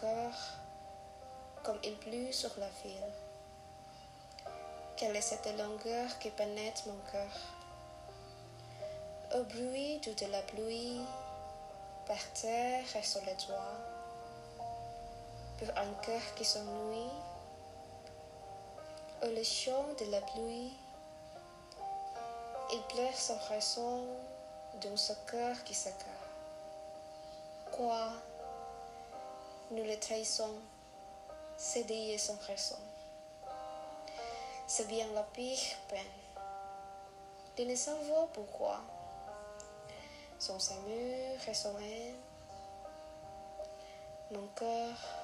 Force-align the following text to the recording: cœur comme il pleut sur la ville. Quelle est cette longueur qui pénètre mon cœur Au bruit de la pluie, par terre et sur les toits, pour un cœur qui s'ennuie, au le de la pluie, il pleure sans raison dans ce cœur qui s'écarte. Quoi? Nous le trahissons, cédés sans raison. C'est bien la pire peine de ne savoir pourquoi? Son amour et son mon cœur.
cœur 0.00 0.34
comme 1.62 1.78
il 1.82 1.96
pleut 1.96 2.32
sur 2.32 2.50
la 2.58 2.68
ville. 2.82 3.12
Quelle 4.96 5.16
est 5.16 5.20
cette 5.20 5.46
longueur 5.58 6.18
qui 6.18 6.30
pénètre 6.30 6.86
mon 6.86 6.98
cœur 7.10 7.30
Au 9.34 9.42
bruit 9.44 9.98
de 10.00 10.30
la 10.30 10.42
pluie, 10.42 11.00
par 12.06 12.32
terre 12.34 12.84
et 12.96 13.02
sur 13.02 13.22
les 13.22 13.34
toits, 13.34 13.78
pour 15.58 15.68
un 15.76 15.92
cœur 16.02 16.34
qui 16.36 16.44
s'ennuie, 16.44 17.10
au 19.22 19.26
le 19.26 20.04
de 20.04 20.10
la 20.10 20.20
pluie, 20.20 20.72
il 22.72 22.82
pleure 22.94 23.16
sans 23.16 23.38
raison 23.48 24.04
dans 24.82 24.96
ce 24.96 25.14
cœur 25.30 25.64
qui 25.64 25.74
s'écarte. 25.74 26.10
Quoi? 27.72 28.12
Nous 29.74 29.82
le 29.82 29.98
trahissons, 29.98 30.54
cédés 31.56 32.16
sans 32.16 32.38
raison. 32.46 32.78
C'est 34.68 34.86
bien 34.86 35.04
la 35.12 35.24
pire 35.24 35.58
peine 35.88 36.00
de 37.56 37.64
ne 37.64 37.74
savoir 37.74 38.28
pourquoi? 38.28 38.80
Son 40.38 40.58
amour 40.70 41.38
et 41.48 41.54
son 41.54 41.74
mon 44.30 44.46
cœur. 44.54 45.23